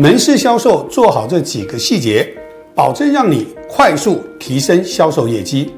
[0.00, 2.26] 门市销售做好这几个细节，
[2.74, 5.74] 保证让你快速提升销售业绩。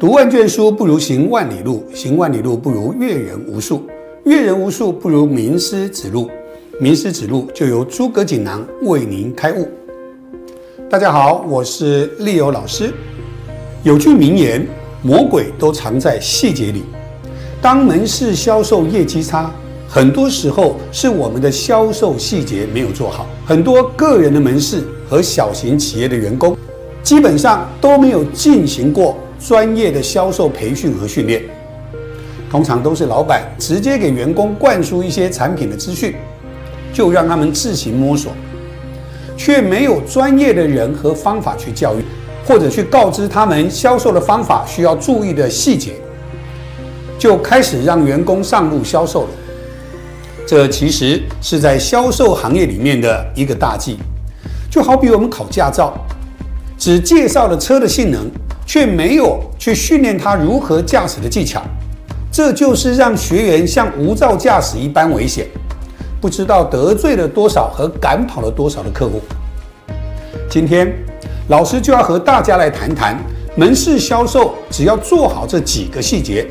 [0.00, 3.82] 读万卷书不如行万里路，行万里路不如阅人无数，
[4.24, 6.30] 阅人无数不如名师指路，
[6.80, 9.68] 名师指路就由诸葛锦囊为您开悟。
[10.88, 12.94] 大家好，我是利友老师。
[13.82, 14.66] 有句名言：
[15.02, 16.82] 魔鬼都藏在细节里。
[17.60, 19.52] 当门市销售业绩差，
[19.94, 23.26] 很多时候是我们的销售细节没有做好。
[23.44, 26.56] 很多个人的门市和小型企业的员工，
[27.02, 31.42] 基本上都没有进行过专业的销售培训和训练。
[32.50, 36.14] 通常都是老板直接给员工灌输一些产品的资讯，
[36.90, 38.32] 就让他们自行摸索，
[39.36, 42.02] 却没有专业的人和方法去教育，
[42.46, 45.92] 或者去告知他们销售的方法需要注意的细节。
[47.18, 49.28] 就开始让员工上路销售了，
[50.46, 53.98] 这其实是在销售行业里面的一个大忌。
[54.70, 55.92] 就好比我们考驾照，
[56.78, 58.30] 只介绍了车的性能，
[58.66, 61.62] 却没有去训练他如何驾驶的技巧，
[62.30, 65.46] 这就是让学员像无照驾驶一般危险，
[66.20, 69.20] 不知道得罪了多少和赶跑了多少的客户。
[70.48, 70.92] 今天，
[71.48, 73.18] 老师就要和大家来谈谈
[73.56, 76.46] 门市销售，只要做好这几个细节。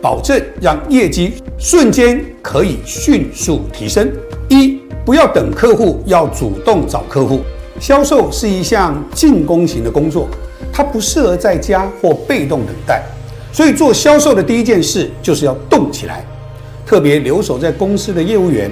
[0.00, 4.10] 保证让业绩瞬间可以迅速提升。
[4.48, 7.40] 一，不要等客户，要主动找客户。
[7.80, 10.28] 销售是一项进攻型的工作，
[10.72, 13.02] 它不适合在家或被动等待。
[13.52, 16.24] 所以做销售的第一件事就是要动起来。
[16.84, 18.70] 特别留守在公司的业务员、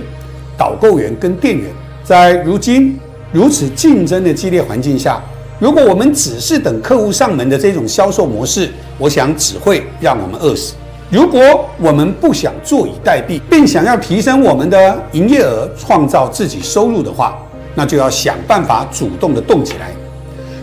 [0.56, 1.70] 导购员跟店员，
[2.05, 2.98] 在如今
[3.33, 5.22] 如此竞争的激烈环境下，
[5.58, 10.74] 如果我们只是等客户上门的这种销售模式，我想只会让我们饿死。
[11.12, 17.36] 如果我们不想坐以待毙，并想要提升我们的营业额、创造自己收入的话，
[17.74, 19.92] 那就要想办法主动的动起来，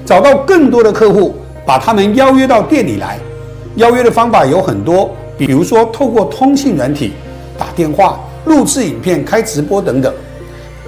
[0.04, 1.36] 找到更多的客户，
[1.68, 3.20] 把他们邀约到店里来。
[3.76, 7.14] 邀约的方法有很多，比如说透过通信软体、
[7.56, 10.12] 打电话、录制影片、开直播等等，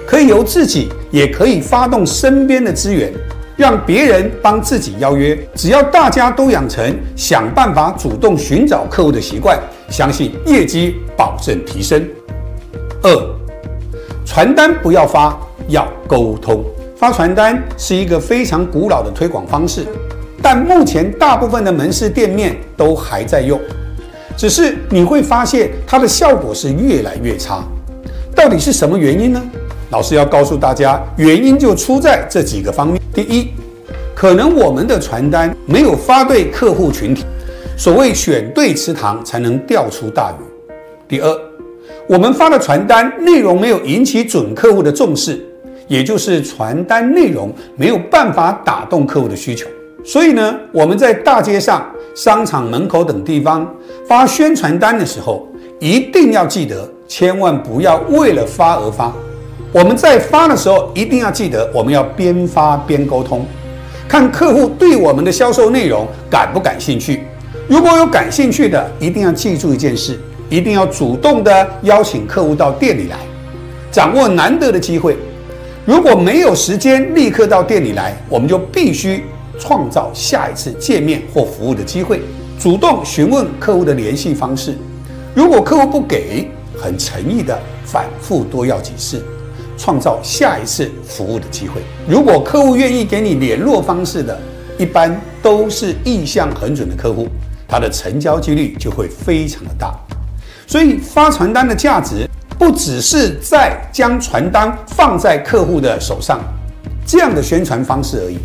[0.04, 3.12] 可以由自己，也可以发动身边的资源。
[3.56, 9.58] 让别人帮自己邀约，只要大家都养成想办法主动寻找客户的习惯，
[9.90, 12.02] 相信业绩保证提升。
[13.02, 13.10] 二，
[14.24, 16.64] 传单不要发，要沟通。
[16.96, 19.84] 发传单是一个非常古老的推广方式，
[20.40, 23.60] 但目前大部分的门市店面都还在用，
[24.36, 27.64] 只是你会发现它的效果是越来越差。
[28.34, 29.42] 到底是什么原因呢？
[29.90, 33.01] 老师要告诉大家，原因就出在这几个方面。
[33.14, 33.48] 第一，
[34.14, 37.26] 可能我们的传单没有发对客户群体，
[37.76, 40.72] 所谓选对池塘才能钓出大鱼。
[41.06, 41.30] 第二，
[42.08, 45.38] 我们发的传单内容没有引起准客户的重视，
[45.88, 49.68] 也就是传单内容没有办法打动客户的需求。
[50.02, 53.70] 所以呢，我们在大街上、商场门口等地方
[54.08, 55.46] 发宣传单的时候，
[55.78, 59.12] 一定要记得，千万不要为了发而发。
[59.72, 63.46] 我们在发的时候，一定要记得，我们要边发边沟通，
[64.06, 67.22] 看客户对我们的销售内容感不感兴趣。
[67.68, 73.16] 如果有感兴趣的，一定要记住一件事，一定要主动的邀请客户到店里来，
[73.90, 75.16] 掌握难得的机会。
[75.86, 79.24] 如果没有时间立刻到店里来，我们就必须
[79.58, 82.20] 创造下一次见面或服务的机会，
[82.60, 84.76] 主动询问客户的联系方式。
[85.34, 89.24] 如果客户不给，很诚意的反复多要几次。
[89.76, 91.80] 创造下一次服务的机会。
[92.06, 94.38] 如果客户愿意给你联络方式的，
[94.78, 97.28] 一般都是意向很准的客户，
[97.68, 99.94] 他的成交几率就会非常的大。
[100.66, 102.28] 所以发传单的价值
[102.58, 106.40] 不只是在将传单放在客户的手上
[107.04, 108.38] 这样的宣传方式而已，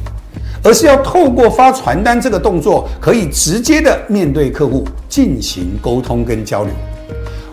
[0.63, 6.73] 而是要透过发传单这个动作，可以直接的面对客户进行沟通跟交流。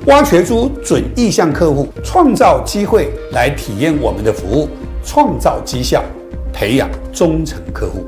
[0.06, 4.68] 挖掘出准意向客户，创造机会来体验我们的服务，
[5.02, 6.02] 创造绩效，
[6.52, 8.04] 培养忠诚客户。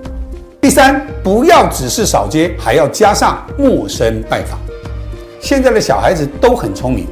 [0.61, 4.59] 第三，不要只是扫街，还要加上陌生拜访。
[5.41, 7.07] 现在的小孩子都很聪明，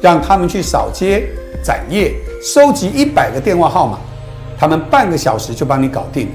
[0.00, 1.28] 让他们去扫街、
[1.60, 3.98] 展业，收集一百个电话号码，
[4.56, 6.32] 他们半个小时就帮你搞定了。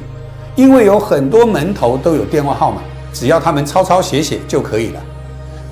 [0.58, 2.82] 因为有很多门头都有电话号码，
[3.14, 5.02] 只要他们抄抄写写就可以了。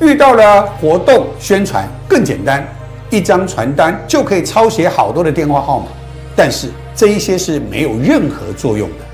[0.04, 2.68] 遇到了活动宣传更简单，
[3.10, 5.86] 一张传单就可以抄写好多的电话号码，
[6.36, 9.06] 但是这一些是没有任何作用的，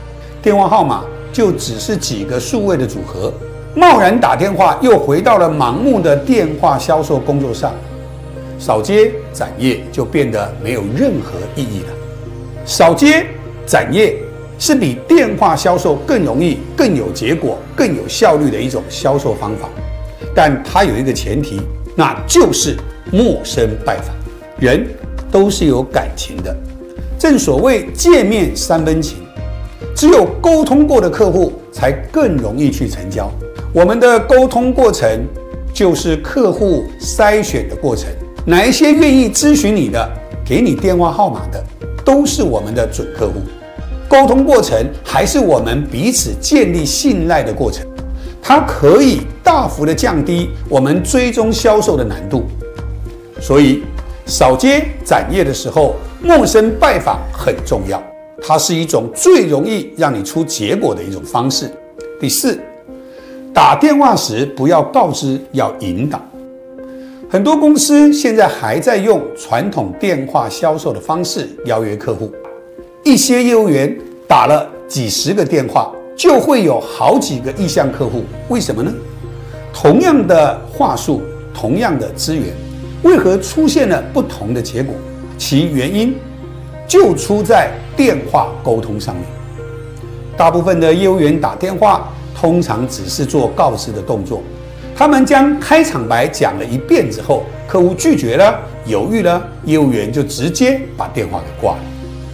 [0.42, 3.32] 电话号码就只是几个数位的组合，
[3.76, 7.72] 贸然打电话又回到了盲目的电话销售工作上，
[8.58, 11.94] 扫街展业就变得没有任何意义了。
[12.66, 13.26] 扫街
[13.66, 14.16] 展业
[14.58, 19.70] 是比电话销售更容易、更有结果、更有效率的一种销售方法，
[20.42, 21.60] 但它有一个前提，
[21.98, 22.78] 那就是
[23.12, 24.16] 陌生拜访。
[24.58, 24.88] 人
[25.30, 26.56] 都是有感情的，
[27.18, 29.18] 正所谓见面三分情，
[29.94, 33.30] 只有沟通过的客户才更容易去成交。
[33.74, 35.10] 我们的沟通过程
[35.74, 38.06] 就是客户筛选的过程，
[38.46, 40.10] 哪一些愿意咨询你的，
[40.46, 41.62] 给你电话号码的，
[42.06, 43.42] 都是我们的准客户。
[44.08, 47.86] 沟通过程还是我们彼此建立信赖的过程，
[48.42, 52.44] 它可以大幅的降低我们追踪销售的难度。
[53.42, 53.84] 所以，
[54.26, 58.02] 扫街展业的时候，陌生拜访很重要，
[58.42, 61.72] 它是一种最容易让你出结果的一种方式。
[62.20, 62.60] 第四，
[63.54, 66.22] 打电话时不要告知，要引导。
[67.30, 72.32] 很多公司现在还在用传统电话销售的方式邀约客户。
[73.06, 73.98] 一些业务员
[74.28, 78.26] 打了几十个电话，就会有好几个意向客户。
[78.50, 78.94] 为什么呢？
[79.74, 81.22] 同样的话术，
[81.54, 82.48] 同样的资源，
[83.04, 84.94] 为何出现了不同的结果？
[85.38, 86.14] 其原因
[86.86, 89.24] 就出在电话沟通上面。
[90.36, 94.44] 大部分的业务员打电话，通常只是做告知的动作。
[94.94, 101.80] 他们将开场白讲了一遍之后，客户拒绝了，犹豫了，业务员就直接把电话给挂了。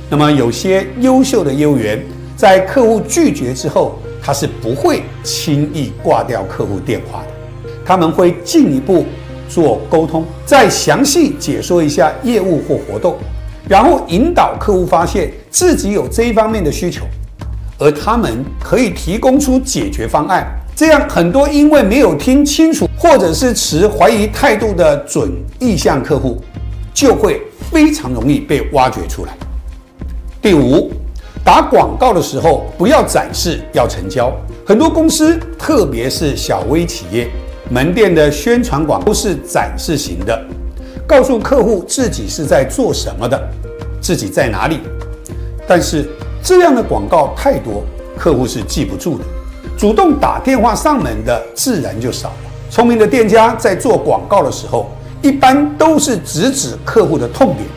[0.09, 2.03] 那么，有些优秀的业务员
[2.35, 7.27] 在客户拒绝之后，他是不会轻易挂掉客户电话的。
[7.85, 9.05] 他们会进一步
[9.47, 13.15] 做沟通，再详细解说一下业务或活动，
[13.69, 17.05] 然后引导客户发现自己有这一方面的需求，
[17.77, 20.45] 而他们可以提供出解决方案。
[20.75, 26.41] 这样，很多因为没有听清楚或者是持怀疑态度的准意向客户，
[26.93, 27.41] 就会
[27.71, 29.37] 非常容易被挖掘出来。
[30.41, 30.91] 第五，
[31.45, 34.35] 打广告的时候不要展示，要成交。
[34.65, 37.29] 很多公司，特别是小微企业，
[37.69, 40.43] 门店的宣传广都是展示型的，
[41.05, 43.39] 告诉客户自己是在做什么的，
[44.01, 44.79] 自己在哪里。
[45.67, 46.09] 但是
[46.41, 47.83] 这样的广告太多，
[48.17, 49.23] 客户是记不住的。
[49.77, 52.35] 主动打电话上门的自然就少了。
[52.71, 54.89] 聪明的店家在做广告的时候，
[55.21, 57.67] 一般都是直指客户的痛点。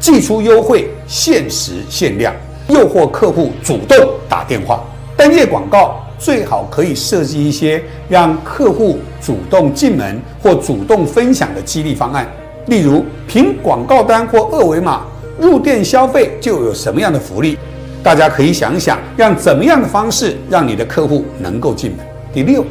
[0.00, 2.34] 寄出优惠，限时限量，
[2.68, 3.96] 诱惑客户主动
[4.28, 4.82] 打电话。
[5.16, 12.26] 单页广告最好可以设计一些让客户主动进门或主动分享的激励方案，
[12.66, 15.02] 例如凭广告单或二维码
[15.38, 17.58] 入店消费就有什么样的福利。
[18.02, 22.00] 大家可以想想，让怎么样的方式让你的客户能够进门。
[22.32, 22.64] 第六，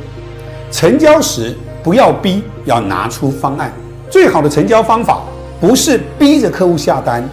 [0.72, 3.72] 成交时不要逼，要拿出方案。
[4.10, 5.22] 最好的成交方法。
[5.62, 7.24] 不是逼着客户下单，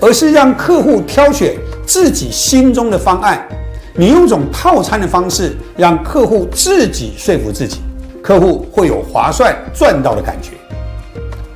[0.00, 1.54] 而是让客户挑选
[1.86, 3.48] 自己心中的方案。
[3.94, 7.78] 你用种套餐的方式，让客户自己说服自己，
[8.22, 10.50] 客户会有划算赚到的感觉。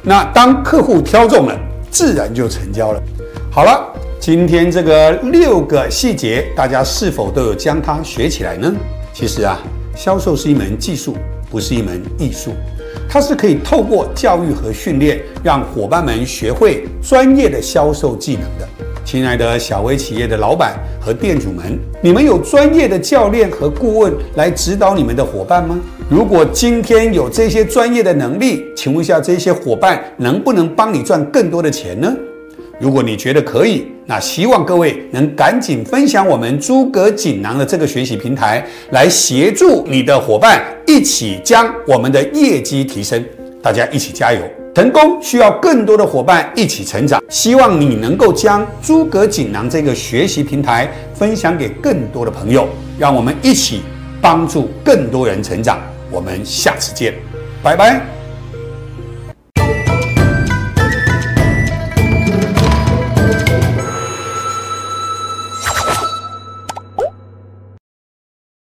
[0.03, 1.55] 那当客户挑中了，
[1.91, 3.03] 自然就成交了。
[3.51, 8.73] 好了，今天这个六个细节，大家是否都有将它学起来呢？
[9.13, 9.59] 其实啊，
[9.95, 11.15] 销售是一门技术，
[11.51, 12.53] 不是一门艺术。
[13.07, 18.67] 它是可以透过教育和训练，让伙伴们学会专业的销售技能的。
[19.11, 25.81] 亲爱的小微企业的老板和店主们，你们有专业的教练和顾问来指导你们的伙伴吗？
[26.09, 32.17] 如果今天有这些专业的能力，请问一下，这些伙伴能不能帮你赚更多的钱呢？
[32.79, 43.21] 如果你觉得可以，那希望各位能赶紧分享我们诸葛锦囊的这个学习平台，来协助你的伙伴一起将我们的业绩提升。
[43.61, 44.39] 大家一起加油！
[44.75, 47.23] 成功需要更多的伙伴一起成长。
[47.29, 53.83] 希望你能够将诸葛锦囊这个学习平台分享给更多的朋友，让我们一起
[54.21, 55.81] 帮助更多人成长。
[56.11, 57.15] 我们下次见，
[57.63, 58.20] 拜拜。